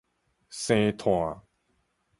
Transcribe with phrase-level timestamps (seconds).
[0.49, 1.43] 生炭